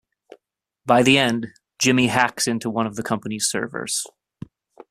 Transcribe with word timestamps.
By 0.83 1.03
the 1.03 1.19
end, 1.19 1.49
Jimi 1.77 2.09
hacks 2.09 2.47
into 2.47 2.71
one 2.71 2.87
of 2.87 2.95
the 2.95 3.03
company's 3.03 3.45
servers. 3.45 4.03